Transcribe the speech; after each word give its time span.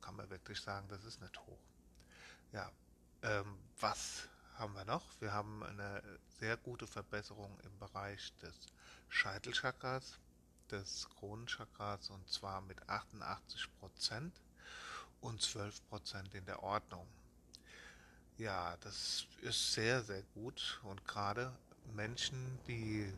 kann 0.00 0.16
man 0.16 0.28
wirklich 0.30 0.60
sagen, 0.60 0.86
das 0.88 1.04
ist 1.04 1.20
nicht 1.20 1.38
hoch. 1.38 1.58
Ja, 2.52 2.70
ähm, 3.22 3.58
was 3.80 4.28
haben 4.56 4.74
wir 4.74 4.84
noch? 4.84 5.04
Wir 5.20 5.32
haben 5.32 5.62
eine 5.64 6.02
sehr 6.38 6.56
gute 6.56 6.86
Verbesserung 6.86 7.58
im 7.64 7.78
Bereich 7.78 8.32
des 8.42 8.54
Scheitelchakras, 9.08 10.18
des 10.70 11.08
Kronenchakras 11.18 12.10
und 12.10 12.28
zwar 12.28 12.60
mit 12.60 12.88
88 12.88 13.68
Prozent 13.80 14.40
und 15.20 15.40
12 15.42 15.88
Prozent 15.88 16.34
in 16.34 16.44
der 16.44 16.62
Ordnung. 16.62 17.06
Ja, 18.36 18.76
das 18.78 19.26
ist 19.42 19.72
sehr, 19.72 20.02
sehr 20.02 20.22
gut 20.34 20.80
und 20.84 21.04
gerade 21.04 21.56
Menschen, 21.94 22.58
die 22.66 23.12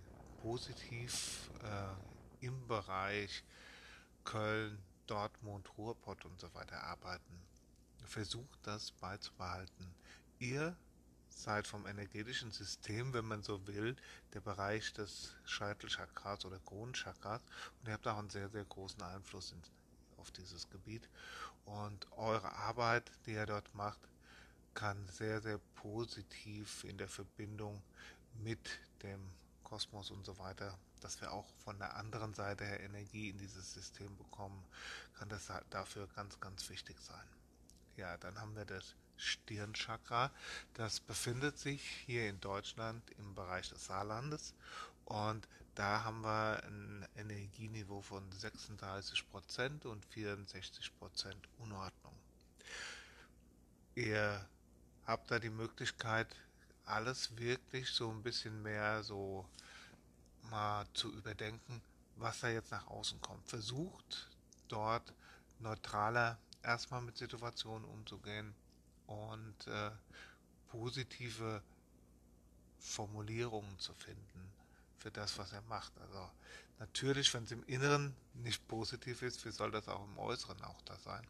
positiv 0.47 1.51
äh, 1.65 2.47
im 2.47 2.69
Bereich 2.69 3.43
Köln, 4.23 4.79
Dortmund, 5.09 5.69
Ruhrpott 5.77 6.25
und 6.25 6.41
so 6.41 6.55
weiter 6.55 6.85
arbeiten. 6.85 7.43
Versucht 8.05 8.61
das 8.63 8.93
beizubehalten. 8.93 9.93
Ihr 10.39 10.77
seid 11.31 11.67
vom 11.67 11.85
energetischen 11.85 12.53
System, 12.53 13.13
wenn 13.13 13.25
man 13.25 13.43
so 13.43 13.67
will, 13.67 13.97
der 14.35 14.41
Bereich 14.41 14.93
des 14.93 15.35
Scheitelchakras 15.45 16.45
oder 16.45 16.61
Kronenchakras 16.61 17.41
und 17.81 17.89
ihr 17.89 17.95
habt 17.95 18.07
auch 18.07 18.19
einen 18.19 18.31
sehr, 18.31 18.49
sehr 18.49 18.65
großen 18.67 19.03
Einfluss 19.03 19.51
in, 19.51 19.61
auf 20.17 20.31
dieses 20.31 20.71
Gebiet. 20.71 21.09
Und 21.65 22.07
eure 22.13 22.53
Arbeit, 22.53 23.11
die 23.27 23.33
ihr 23.33 23.47
dort 23.47 23.75
macht, 23.75 23.99
kann 24.75 25.09
sehr, 25.09 25.41
sehr 25.41 25.59
positiv 25.75 26.85
in 26.85 26.99
der 26.99 27.09
Verbindung 27.09 27.83
mit 28.45 28.61
Kosmos 29.77 30.11
und 30.11 30.25
so 30.25 30.39
weiter, 30.39 30.75
dass 31.03 31.21
wir 31.21 31.33
auch 31.33 31.45
von 31.63 31.79
der 31.79 31.97
anderen 31.97 32.33
Seite 32.33 32.65
her 32.65 32.81
Energie 32.81 33.29
in 33.29 33.37
dieses 33.37 33.75
System 33.75 34.17
bekommen, 34.17 34.65
kann 35.19 35.29
das 35.29 35.53
dafür 35.69 36.09
ganz, 36.17 36.41
ganz 36.41 36.71
wichtig 36.71 36.97
sein. 36.99 37.29
Ja, 37.99 38.17
dann 38.17 38.41
haben 38.41 38.57
wir 38.57 38.65
das 38.65 38.95
Stirnchakra. 39.19 40.31
Das 40.73 41.01
befindet 41.01 41.59
sich 41.59 41.83
hier 42.07 42.27
in 42.31 42.41
Deutschland 42.41 43.03
im 43.19 43.35
Bereich 43.35 43.69
des 43.69 43.85
Saarlandes 43.85 44.55
und 45.05 45.47
da 45.75 46.05
haben 46.05 46.23
wir 46.23 46.63
ein 46.65 47.07
Energieniveau 47.15 48.01
von 48.01 48.25
36% 48.33 49.85
und 49.85 50.07
64% 50.07 51.35
Unordnung. 51.59 52.15
Ihr 53.95 54.43
habt 55.07 55.31
da 55.31 55.39
die 55.39 55.51
Möglichkeit, 55.51 56.35
alles 56.87 57.37
wirklich 57.37 57.91
so 57.91 58.11
ein 58.11 58.23
bisschen 58.23 58.63
mehr 58.63 59.03
so 59.03 59.45
mal 60.51 60.87
zu 60.95 61.13
überdenken, 61.13 61.83
was 62.17 62.41
da 62.41 62.49
jetzt 62.49 62.71
nach 62.71 62.87
außen 62.87 63.21
kommt. 63.21 63.47
Versucht 63.49 64.31
dort 64.69 65.13
neutraler 65.59 66.39
erstmal 66.63 67.03
mit 67.03 67.17
Situationen 67.17 67.85
umzugehen 67.85 68.55
und 69.07 69.67
äh, 69.67 69.91
positive 70.69 71.63
Formulierungen 72.79 73.79
zu 73.79 73.95
finden 73.95 74.53
für 74.99 75.11
das, 75.11 75.39
was 75.39 75.53
er 75.53 75.63
macht. 75.63 75.93
Also 75.99 76.31
natürlich, 76.79 77.33
wenn 77.35 77.45
es 77.45 77.53
im 77.53 77.65
Inneren 77.65 78.15
nicht 78.35 78.67
positiv 78.69 79.23
ist, 79.23 79.45
wie 79.45 79.51
soll 79.51 79.71
das 79.71 79.89
auch 79.89 80.05
im 80.05 80.19
Äußeren 80.19 80.63
auch 80.63 80.81
da 80.83 80.97
sein? 80.99 81.27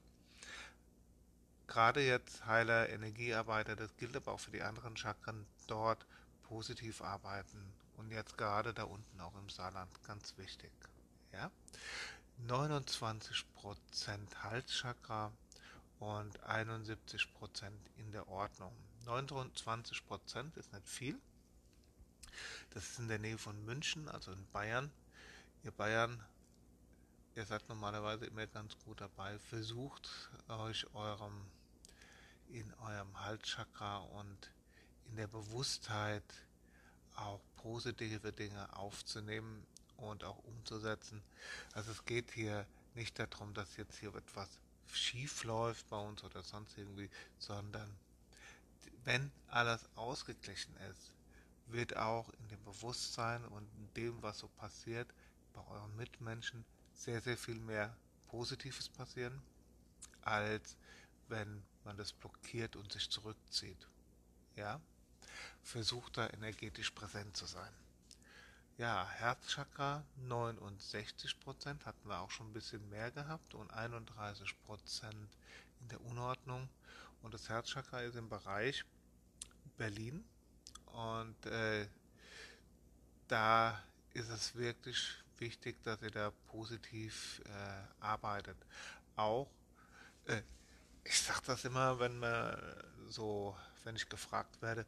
Gerade 1.66 2.04
jetzt 2.06 2.47
Heiler, 2.47 2.88
Energiearbeiter, 2.88 3.77
das 3.77 3.97
gilt 3.97 4.16
aber 4.16 4.32
auch 4.32 4.41
für 4.41 4.50
die 4.50 4.62
anderen 4.62 4.97
Chakren, 4.97 5.47
dort 5.66 6.06
positiv 6.43 7.03
arbeiten. 7.03 7.72
Und 7.97 8.10
jetzt 8.10 8.37
gerade 8.37 8.75
da 8.75 8.84
unten 8.84 9.21
auch 9.21 9.34
im 9.37 9.49
Saarland, 9.49 9.91
ganz 10.04 10.37
wichtig. 10.37 10.71
Ja? 11.32 11.50
29% 12.47 13.44
Halschakra 14.43 15.32
und 15.99 16.38
71% 16.44 17.27
in 17.97 18.12
der 18.12 18.28
Ordnung. 18.28 18.72
29% 19.06 20.56
ist 20.56 20.72
nicht 20.72 20.88
viel. 20.88 21.19
Das 22.71 22.91
ist 22.91 22.98
in 22.98 23.09
der 23.09 23.19
Nähe 23.19 23.38
von 23.38 23.65
München, 23.65 24.09
also 24.09 24.33
in 24.33 24.47
Bayern. 24.53 24.91
Ihr 25.62 25.71
Bayern, 25.71 26.22
ihr 27.34 27.47
seid 27.47 27.66
normalerweise 27.69 28.27
immer 28.27 28.47
ganz 28.47 28.77
gut 28.84 29.00
dabei. 29.00 29.38
Versucht 29.38 30.31
euch 30.48 30.87
eurem 30.94 31.48
in 32.49 32.73
eurem 32.75 33.21
Halschakra 33.25 33.99
und 33.99 34.51
in 35.09 35.17
der 35.17 35.27
Bewusstheit 35.27 36.25
auch 37.17 37.41
positive 37.57 38.33
Dinge 38.33 38.77
aufzunehmen 38.77 39.67
und 39.97 40.25
auch 40.25 40.39
umzusetzen. 40.45 41.23
Also 41.73 41.93
es 41.93 42.05
geht 42.05 42.31
hier 42.33 42.67
nicht 42.95 43.19
darum, 43.19 43.55
dass 43.55 43.77
jetzt 43.77 43.99
hier 43.99 44.15
etwas 44.15 44.49
schief 44.93 45.45
läuft 45.45 45.89
bei 45.89 45.99
uns 45.99 46.23
oder 46.25 46.43
sonst 46.43 46.77
irgendwie, 46.79 47.11
sondern 47.39 47.91
wenn 49.05 49.31
alles 49.49 49.89
ausgeglichen 49.95 50.75
ist, 50.91 51.13
wird 51.69 51.97
auch 51.97 52.28
in 52.31 52.49
dem 52.49 52.63
Bewusstsein 52.65 53.45
und 53.47 53.67
in 53.77 53.93
dem, 53.95 54.23
was 54.23 54.39
so 54.39 54.49
passiert, 54.49 55.09
bei 55.53 55.67
euren 55.69 55.95
Mitmenschen 55.97 56.65
sehr, 56.95 57.21
sehr 57.21 57.37
viel 57.37 57.59
mehr 57.59 57.97
Positives 58.28 58.89
passieren, 58.89 59.41
als 60.23 60.77
wenn 61.28 61.63
man 61.86 61.97
das 61.97 62.12
blockiert 62.12 62.76
und 62.76 62.92
sich 62.92 63.08
zurückzieht. 63.08 63.88
Ja? 64.56 64.80
Versucht 65.62 66.19
da 66.19 66.28
energetisch 66.28 66.91
präsent 66.91 67.36
zu 67.36 67.47
sein. 67.47 67.72
Ja, 68.76 69.08
Herzchakra 69.08 70.04
69 70.16 71.41
Prozent 71.41 71.86
hatten 71.86 72.06
wir 72.08 72.20
auch 72.20 72.30
schon 72.30 72.50
ein 72.50 72.52
bisschen 72.52 72.86
mehr 72.91 73.10
gehabt 73.10 73.54
und 73.54 73.72
31 73.72 74.54
Prozent 74.64 75.30
in 75.80 75.88
der 75.88 76.00
Unordnung. 76.02 76.69
Und 77.22 77.32
das 77.32 77.48
Herzchakra 77.48 78.03
ist 78.03 78.16
im 78.16 78.28
Bereich 78.28 78.84
Berlin 79.78 80.22
und 80.86 81.47
äh, 81.47 81.86
da 83.28 83.82
ist 84.12 84.28
es 84.28 84.54
wirklich 84.54 84.98
wichtig, 85.38 85.82
dass 85.82 86.03
ihr 86.03 86.10
da 86.10 86.32
positiv 86.48 87.41
äh, 87.47 88.04
arbeitet. 88.04 88.56
Auch 89.16 89.48
äh, 90.26 90.42
ich 91.09 91.21
sage 91.21 91.43
das 91.47 91.65
immer, 91.65 91.99
wenn 91.99 92.19
man 92.19 92.56
so, 93.09 93.56
wenn 93.84 93.97
ich 93.97 94.09
gefragt 94.09 94.61
werde, 94.62 94.87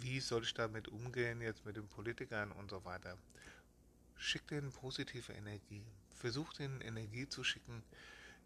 wie 0.00 0.20
soll 0.20 0.42
ich 0.42 0.54
damit 0.54 0.88
umgehen, 0.88 1.40
jetzt 1.40 1.64
mit 1.64 1.76
den 1.76 1.88
Politikern 1.88 2.52
und 2.52 2.70
so 2.70 2.84
weiter. 2.84 3.16
Schickt 4.16 4.50
ihnen 4.50 4.72
positive 4.72 5.32
Energie. 5.32 5.84
Versucht 6.14 6.60
ihnen 6.60 6.80
Energie 6.80 7.28
zu 7.28 7.42
schicken, 7.44 7.82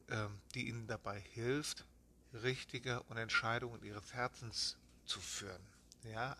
ähm, 0.09 0.41
die 0.55 0.69
ihnen 0.69 0.87
dabei 0.87 1.21
hilft, 1.21 1.85
richtige 2.33 3.03
und 3.05 3.17
Entscheidungen 3.17 3.83
ihres 3.83 4.13
Herzens 4.13 4.77
zu 5.05 5.21
führen. 5.21 5.63
Ja, 6.05 6.37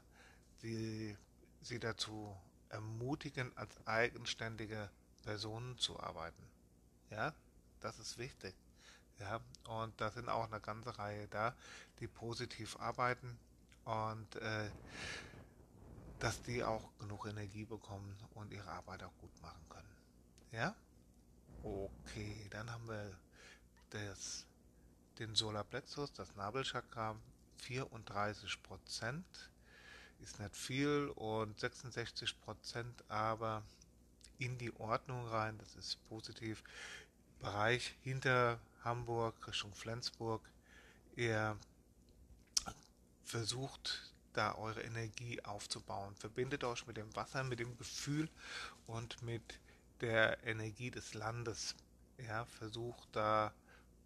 die 0.63 1.17
sie 1.63 1.79
dazu 1.79 2.37
ermutigen, 2.69 3.57
als 3.57 3.75
eigenständige 3.87 4.91
Personen 5.25 5.79
zu 5.79 5.99
arbeiten. 5.99 6.43
Ja, 7.11 7.35
das 7.81 7.99
ist 7.99 8.19
wichtig. 8.19 8.55
Ja, 9.19 9.41
und 9.69 10.01
da 10.01 10.11
sind 10.11 10.29
auch 10.29 10.47
eine 10.47 10.61
ganze 10.61 10.99
Reihe 10.99 11.29
da, 11.29 11.55
die 12.01 12.09
positiv 12.09 12.77
arbeiten 12.81 13.39
und 13.85 14.37
äh, 14.37 14.71
dass 16.19 16.43
die 16.43 16.65
auch 16.65 16.89
genug 16.99 17.27
Energie 17.27 17.65
bekommen 17.65 18.17
und 18.35 18.53
ihre 18.53 18.71
Arbeit 18.71 19.03
auch 19.03 19.17
gut 19.19 19.43
machen 19.43 19.65
können. 19.69 19.97
Ja? 20.53 20.75
Okay, 21.63 22.47
dann 22.51 22.71
haben 22.71 22.89
wir 22.89 23.19
das, 23.91 24.47
den 25.19 25.35
Solarplexus, 25.35 26.13
das 26.13 26.35
Nabelchakra, 26.35 27.17
34 27.59 28.63
Prozent 28.63 29.51
ist 30.21 30.41
nicht 30.41 30.57
viel 30.57 31.09
und 31.15 31.59
66 31.59 32.41
Prozent 32.41 33.05
aber 33.09 33.63
in 34.39 34.59
die 34.59 34.75
Ordnung 34.77 35.27
rein, 35.29 35.59
das 35.59 35.77
ist 35.77 36.03
positiv. 36.09 36.63
Bereich 37.41 37.95
hinter 38.03 38.59
Hamburg 38.85 39.35
Richtung 39.47 39.75
Flensburg. 39.75 40.43
Ihr 41.17 41.59
versucht 43.25 44.13
da 44.35 44.55
eure 44.57 44.83
Energie 44.83 45.43
aufzubauen. 45.45 46.15
Verbindet 46.17 46.65
euch 46.65 46.87
mit 46.87 46.97
dem 46.97 47.15
Wasser, 47.17 47.45
mit 47.45 47.61
dem 47.61 47.77
Gefühl 47.79 48.29
und 48.87 49.23
mit 49.23 49.61
der 50.01 50.45
Energie 50.45 50.91
des 50.91 51.15
Landes. 51.15 51.75
Ja, 52.19 52.45
versucht 52.45 53.09
da 53.13 53.53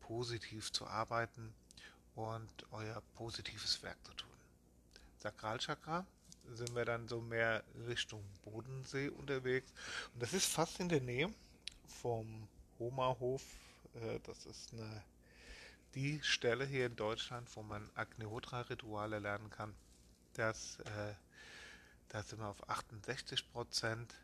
positiv 0.01 0.73
zu 0.73 0.87
arbeiten 0.87 1.53
und 2.15 2.49
euer 2.71 3.03
positives 3.15 3.83
Werk 3.83 3.99
zu 4.05 4.13
tun. 4.15 4.31
Sakralchakra 5.19 6.07
sind 6.55 6.75
wir 6.75 6.85
dann 6.85 7.09
so 7.09 7.21
mehr 7.21 7.63
Richtung 7.87 8.25
Bodensee 8.45 9.09
unterwegs. 9.09 9.71
Und 10.15 10.23
das 10.23 10.33
ist 10.33 10.47
fast 10.47 10.81
in 10.81 10.89
der 10.89 11.01
Nähe 11.01 11.33
vom 12.01 12.49
Homerhof. 12.79 13.43
Äh, 14.03 14.21
das 14.21 14.47
ist 14.47 14.73
eine, 14.73 15.03
die 15.95 16.21
Stelle 16.23 16.65
hier 16.65 16.87
in 16.87 16.97
Deutschland, 16.97 17.49
wo 17.55 17.63
man 17.63 17.91
Agnihotra-Rituale 17.95 19.19
lernen 19.19 19.51
kann. 19.51 19.75
Das, 20.35 20.79
äh, 20.81 21.15
da 22.09 22.23
sind 22.23 22.41
wir 22.41 22.49
auf 22.49 22.69
68 22.69 23.51
Prozent. 23.53 24.15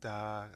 Da 0.00 0.50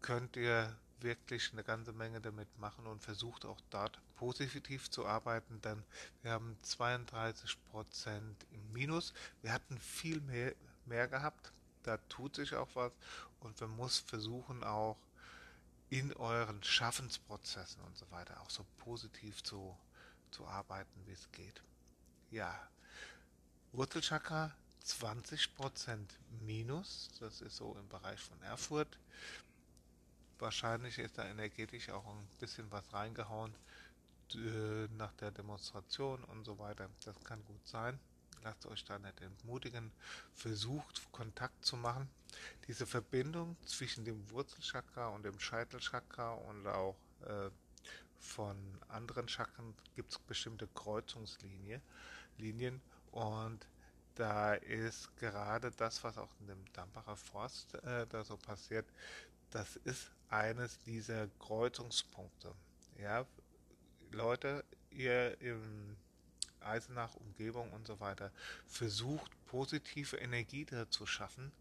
könnt 0.00 0.36
ihr 0.36 0.76
wirklich 1.00 1.52
eine 1.52 1.64
ganze 1.64 1.92
Menge 1.92 2.20
damit 2.20 2.58
machen 2.58 2.86
und 2.86 3.02
versucht 3.02 3.44
auch 3.44 3.60
dort 3.70 3.98
positiv 4.16 4.90
zu 4.90 5.06
arbeiten, 5.06 5.60
denn 5.62 5.82
wir 6.22 6.32
haben 6.32 6.58
32 6.62 7.56
Prozent 7.70 8.46
im 8.52 8.72
Minus. 8.72 9.14
Wir 9.40 9.52
hatten 9.52 9.78
viel 9.78 10.20
mehr, 10.20 10.54
mehr 10.84 11.08
gehabt. 11.08 11.52
Da 11.84 11.96
tut 12.08 12.36
sich 12.36 12.54
auch 12.54 12.68
was 12.74 12.92
und 13.40 13.58
man 13.62 13.70
muss 13.76 13.98
versuchen 13.98 14.62
auch 14.62 14.98
in 15.90 16.12
euren 16.14 16.62
Schaffensprozessen 16.62 17.82
und 17.82 17.98
so 17.98 18.08
weiter 18.10 18.40
auch 18.40 18.50
so 18.50 18.64
positiv 18.78 19.42
zu, 19.42 19.76
zu 20.30 20.46
arbeiten, 20.46 21.04
wie 21.04 21.12
es 21.12 21.30
geht. 21.32 21.62
Ja, 22.30 22.56
Wurzelchakra 23.72 24.54
20% 24.84 26.06
minus, 26.40 27.08
das 27.18 27.40
ist 27.40 27.56
so 27.56 27.76
im 27.76 27.88
Bereich 27.88 28.20
von 28.20 28.40
Erfurt. 28.42 28.98
Wahrscheinlich 30.38 30.98
ist 30.98 31.18
da 31.18 31.24
energetisch 31.24 31.90
auch 31.90 32.06
ein 32.06 32.28
bisschen 32.38 32.70
was 32.70 32.92
reingehauen 32.92 33.54
äh, 34.34 34.86
nach 34.96 35.12
der 35.14 35.32
Demonstration 35.32 36.22
und 36.24 36.44
so 36.44 36.58
weiter. 36.58 36.88
Das 37.04 37.18
kann 37.24 37.44
gut 37.44 37.66
sein. 37.66 37.98
Lasst 38.42 38.66
euch 38.66 38.84
da 38.84 38.98
nicht 38.98 39.20
entmutigen. 39.20 39.92
Versucht 40.34 41.10
Kontakt 41.12 41.64
zu 41.64 41.76
machen. 41.76 42.08
Diese 42.66 42.86
Verbindung 42.86 43.56
zwischen 43.66 44.04
dem 44.04 44.30
Wurzelchakra 44.30 45.08
und 45.08 45.24
dem 45.24 45.38
Scheitelchakra 45.38 46.32
und 46.32 46.66
auch 46.66 46.96
äh, 47.24 47.50
von 48.18 48.56
anderen 48.88 49.28
Chakren 49.28 49.74
gibt 49.96 50.12
es 50.12 50.18
bestimmte 50.18 50.68
Kreuzungslinien 50.68 51.82
Linien 52.38 52.80
und 53.10 53.66
da 54.14 54.54
ist 54.54 55.16
gerade 55.16 55.70
das, 55.70 56.02
was 56.04 56.18
auch 56.18 56.30
in 56.40 56.48
dem 56.48 56.72
Dampacher 56.72 57.16
Forst 57.16 57.74
äh, 57.74 58.06
da 58.06 58.24
so 58.24 58.36
passiert, 58.36 58.86
das 59.50 59.76
ist 59.76 60.10
eines 60.28 60.78
dieser 60.80 61.28
Kreuzungspunkte. 61.38 62.54
Ja, 62.98 63.26
Leute, 64.10 64.64
ihr 64.90 65.40
im 65.40 65.96
Eisenach, 66.62 67.14
Umgebung 67.14 67.72
und 67.72 67.86
so 67.86 68.00
weiter, 68.00 68.32
versucht 68.66 69.30
positive 69.46 70.16
Energie 70.16 70.64
da 70.64 70.90
zu 70.90 71.06
schaffen, 71.06 71.52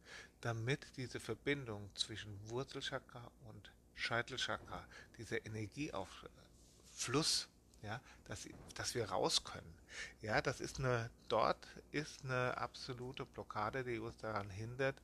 damit 0.41 0.85
diese 0.97 1.19
Verbindung 1.19 1.89
zwischen 1.95 2.37
Wurzelchakra 2.49 3.29
und 3.49 3.71
Scheitelchakra, 3.95 4.85
dieser 5.17 5.45
Energieaufluss, 5.45 7.49
ja, 7.81 8.01
dass, 8.25 8.47
dass 8.75 8.95
wir 8.95 9.09
raus 9.09 9.43
können. 9.43 9.73
Ja, 10.21 10.41
das 10.41 10.61
ist 10.61 10.79
eine, 10.79 11.09
dort 11.27 11.67
ist 11.91 12.23
eine 12.23 12.57
absolute 12.57 13.25
Blockade, 13.25 13.83
die 13.83 13.99
uns 13.99 14.17
daran 14.17 14.49
hindert, 14.49 15.01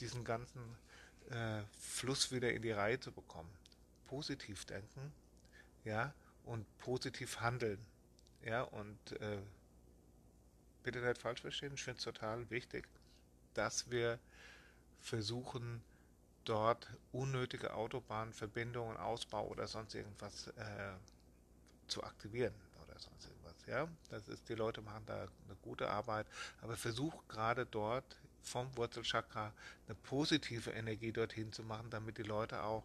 diesen 0.00 0.24
ganzen 0.24 0.76
äh, 1.30 1.62
Fluss 1.78 2.32
wieder 2.32 2.52
in 2.52 2.62
die 2.62 2.72
Reihe 2.72 3.00
zu 3.00 3.12
bekommen. 3.12 3.50
Positiv 4.06 4.64
denken, 4.66 5.12
ja, 5.84 6.14
und 6.44 6.66
positiv 6.78 7.40
handeln. 7.40 7.84
Ja, 8.42 8.62
und 8.62 9.12
äh, 9.20 9.38
bitte 10.82 11.00
nicht 11.00 11.18
falsch 11.20 11.40
verstehen, 11.40 11.72
ich 11.74 11.82
finde 11.84 11.98
es 11.98 12.04
total 12.04 12.48
wichtig, 12.50 12.88
dass 13.54 13.90
wir 13.90 14.18
versuchen, 15.00 15.82
dort 16.44 16.88
unnötige 17.12 17.74
Autobahnverbindungen, 17.74 18.96
Ausbau 18.98 19.46
oder 19.48 19.66
sonst 19.68 19.94
irgendwas 19.94 20.48
äh, 20.48 20.94
zu 21.88 22.04
aktivieren 22.04 22.54
oder 22.84 22.98
sonst 22.98 23.26
irgendwas. 23.28 23.56
Ja, 23.66 23.88
das 24.10 24.28
ist, 24.28 24.48
die 24.48 24.54
Leute 24.54 24.82
machen 24.82 25.04
da 25.06 25.22
eine 25.22 25.56
gute 25.62 25.88
Arbeit, 25.90 26.26
aber 26.62 26.76
versuch 26.76 27.14
gerade 27.28 27.66
dort 27.66 28.16
vom 28.42 28.76
Wurzelchakra 28.76 29.52
eine 29.86 29.96
positive 29.96 30.70
Energie 30.70 31.12
dorthin 31.12 31.52
zu 31.52 31.62
machen, 31.64 31.90
damit 31.90 32.18
die 32.18 32.22
Leute 32.22 32.62
auch 32.62 32.84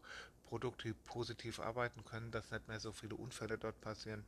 produktiv 0.49 0.95
positiv 1.05 1.59
arbeiten 1.59 2.03
können, 2.05 2.31
dass 2.31 2.51
nicht 2.51 2.67
mehr 2.67 2.79
so 2.79 2.91
viele 2.91 3.15
Unfälle 3.15 3.57
dort 3.57 3.79
passieren 3.81 4.25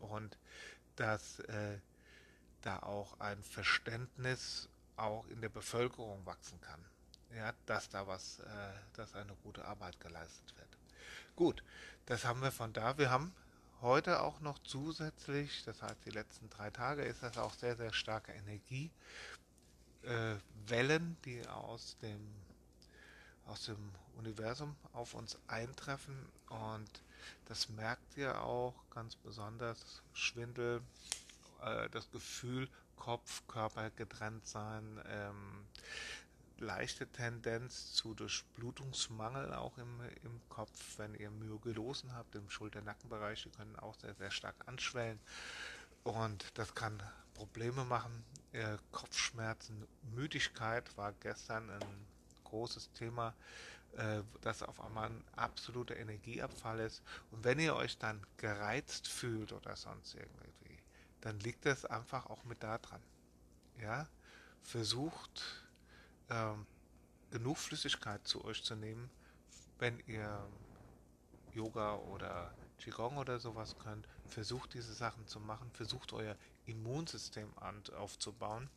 und 0.00 0.38
dass 0.96 1.40
äh, 1.40 1.78
da 2.62 2.80
auch 2.80 3.18
ein 3.20 3.42
Verständnis 3.42 4.68
auch 4.96 5.26
in 5.28 5.40
der 5.40 5.48
Bevölkerung 5.48 6.24
wachsen 6.26 6.60
kann. 6.60 6.84
Ja, 7.36 7.52
dass 7.66 7.88
da 7.88 8.06
was, 8.06 8.40
äh, 8.40 8.44
dass 8.94 9.14
eine 9.14 9.34
gute 9.42 9.64
Arbeit 9.64 10.00
geleistet 10.00 10.56
wird. 10.56 10.68
Gut, 11.36 11.62
das 12.06 12.24
haben 12.24 12.42
wir 12.42 12.50
von 12.50 12.72
da. 12.72 12.98
Wir 12.98 13.10
haben 13.10 13.32
heute 13.80 14.22
auch 14.22 14.40
noch 14.40 14.58
zusätzlich, 14.60 15.62
das 15.64 15.82
heißt 15.82 16.04
die 16.04 16.10
letzten 16.10 16.48
drei 16.50 16.70
Tage, 16.70 17.02
ist 17.02 17.22
das 17.22 17.38
auch 17.38 17.54
sehr, 17.54 17.76
sehr 17.76 17.92
starke 17.92 18.32
Energie 18.32 18.90
äh, 20.02 20.36
die 21.24 21.46
aus 21.48 21.96
dem, 22.02 22.20
aus 23.46 23.66
dem 23.66 23.92
Universum 24.16 24.76
auf 24.92 25.14
uns 25.14 25.38
eintreffen 25.46 26.16
und 26.48 27.02
das 27.46 27.68
merkt 27.68 28.16
ihr 28.16 28.42
auch 28.42 28.74
ganz 28.90 29.16
besonders. 29.16 30.02
Schwindel, 30.12 30.82
äh, 31.62 31.88
das 31.90 32.10
Gefühl, 32.10 32.68
Kopf, 32.96 33.46
Körper 33.46 33.90
getrennt 33.90 34.46
sein, 34.46 35.00
ähm, 35.06 35.66
leichte 36.58 37.06
Tendenz 37.06 37.92
zu 37.92 38.14
Durchblutungsmangel 38.14 39.54
auch 39.54 39.78
im, 39.78 40.00
im 40.24 40.40
Kopf, 40.48 40.98
wenn 40.98 41.14
ihr 41.14 41.30
Myogelosen 41.30 42.14
habt 42.14 42.34
im 42.34 42.50
Schulter-Nackenbereich, 42.50 43.44
die 43.44 43.50
können 43.50 43.76
auch 43.76 43.94
sehr, 44.00 44.14
sehr 44.14 44.30
stark 44.30 44.56
anschwellen 44.66 45.20
und 46.02 46.46
das 46.54 46.74
kann 46.74 47.02
Probleme 47.34 47.84
machen. 47.84 48.24
Äh, 48.52 48.76
Kopfschmerzen, 48.90 49.86
Müdigkeit 50.14 50.96
war 50.96 51.12
gestern 51.20 51.70
ein 51.70 52.06
großes 52.44 52.90
Thema, 52.92 53.34
äh, 53.96 54.22
dass 54.42 54.62
auf 54.62 54.80
einmal 54.80 55.10
ein 55.10 55.24
absoluter 55.36 55.96
Energieabfall 55.96 56.80
ist. 56.80 57.02
Und 57.30 57.44
wenn 57.44 57.58
ihr 57.58 57.74
euch 57.74 57.98
dann 57.98 58.24
gereizt 58.36 59.08
fühlt 59.08 59.52
oder 59.52 59.76
sonst 59.76 60.14
irgendwie, 60.14 60.78
dann 61.20 61.40
liegt 61.40 61.66
es 61.66 61.84
einfach 61.84 62.26
auch 62.26 62.44
mit 62.44 62.62
da 62.62 62.78
dran. 62.78 63.02
Ja, 63.80 64.08
versucht 64.62 65.66
ähm, 66.30 66.66
genug 67.30 67.58
Flüssigkeit 67.58 68.26
zu 68.26 68.44
euch 68.44 68.62
zu 68.62 68.74
nehmen, 68.76 69.10
wenn 69.78 69.98
ihr 70.06 70.46
Yoga 71.52 71.96
oder 71.96 72.54
Qigong 72.78 73.16
oder 73.16 73.38
sowas 73.38 73.76
könnt. 73.78 74.06
Versucht 74.26 74.74
diese 74.74 74.92
Sachen 74.92 75.26
zu 75.26 75.40
machen, 75.40 75.70
versucht 75.72 76.12
euer 76.12 76.36
Immunsystem 76.66 77.50
aufzubauen. 77.58 78.68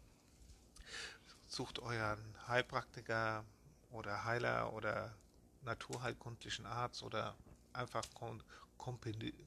Sucht 1.48 1.80
euren 1.80 2.36
Heilpraktiker 2.48 3.44
oder 3.92 4.26
Heiler 4.26 4.74
oder 4.74 5.16
naturheilkundlichen 5.62 6.66
Arzt 6.66 7.04
oder 7.04 7.36
einfach 7.74 8.04
kompetenten 8.78 9.44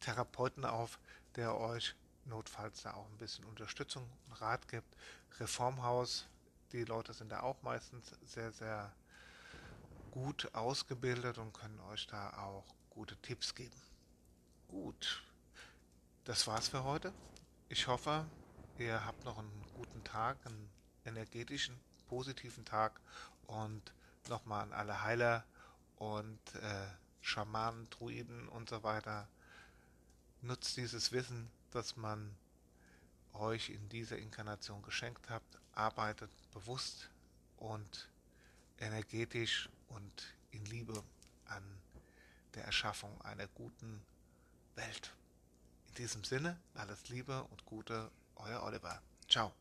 Therapeuten 0.00 0.64
auf, 0.64 0.98
der 1.36 1.56
euch 1.56 1.94
notfalls 2.24 2.82
da 2.82 2.94
auch 2.94 3.06
ein 3.08 3.18
bisschen 3.18 3.44
Unterstützung 3.44 4.08
und 4.26 4.40
Rat 4.40 4.68
gibt. 4.68 4.96
Reformhaus, 5.38 6.26
die 6.72 6.84
Leute 6.84 7.14
sind 7.14 7.30
da 7.30 7.40
auch 7.40 7.62
meistens 7.62 8.12
sehr, 8.26 8.52
sehr 8.52 8.92
gut 10.10 10.54
ausgebildet 10.54 11.38
und 11.38 11.52
können 11.52 11.80
euch 11.80 12.06
da 12.06 12.30
auch 12.38 12.64
gute 12.90 13.16
Tipps 13.16 13.54
geben. 13.54 13.80
Gut, 14.68 15.22
das 16.24 16.46
war's 16.46 16.68
für 16.68 16.84
heute. 16.84 17.12
Ich 17.68 17.86
hoffe, 17.86 18.26
ihr 18.78 19.04
habt 19.04 19.24
noch 19.24 19.38
einen 19.38 19.64
guten 19.74 20.04
Tag, 20.04 20.36
einen 20.44 20.70
energetischen, 21.04 21.78
positiven 22.08 22.64
Tag 22.64 23.00
und 23.46 23.92
nochmal 24.28 24.62
an 24.62 24.72
alle 24.72 25.02
Heiler 25.02 25.44
und 25.96 26.40
äh, 26.56 26.86
Schamanen, 27.20 27.88
Druiden 27.90 28.48
und 28.48 28.68
so 28.68 28.82
weiter. 28.82 29.28
Nutzt 30.42 30.76
dieses 30.76 31.12
Wissen, 31.12 31.50
das 31.70 31.96
man 31.96 32.34
euch 33.34 33.70
in 33.70 33.88
dieser 33.88 34.18
Inkarnation 34.18 34.82
geschenkt 34.82 35.28
habt. 35.30 35.58
Arbeitet 35.72 36.30
bewusst 36.52 37.10
und 37.56 38.08
energetisch 38.78 39.68
und 39.88 40.34
in 40.50 40.64
Liebe 40.66 41.02
an 41.46 41.62
der 42.54 42.64
Erschaffung 42.64 43.20
einer 43.22 43.46
guten 43.48 44.02
Welt. 44.74 45.12
In 45.88 45.94
diesem 45.94 46.24
Sinne, 46.24 46.58
alles 46.74 47.08
Liebe 47.08 47.42
und 47.44 47.64
Gute, 47.66 48.10
euer 48.36 48.62
Oliver. 48.62 49.00
Ciao. 49.28 49.52